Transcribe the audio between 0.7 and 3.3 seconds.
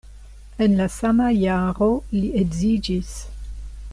la sama jaro li edziĝis.